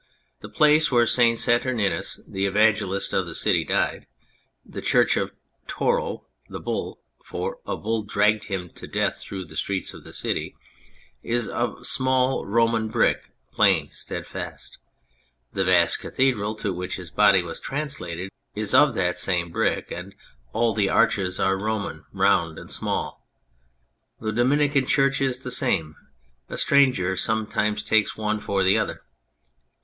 [0.39, 1.37] The place where St.
[1.37, 4.07] Saturninus, the evangelist of the city, died
[4.65, 5.35] the church of the
[5.67, 10.55] "Toro," the Bull (fora bull dragged him to death through the streets of the city)
[11.21, 14.79] is of small Roman brick, plain, steadfast.
[15.53, 20.15] The vast cathedral to which his body was translated is of that same brick, and
[20.51, 23.29] all the arches are Roman, round and small.
[24.19, 25.93] The Dominican Church is the same;
[26.49, 29.03] a stranger some times takes one for the other.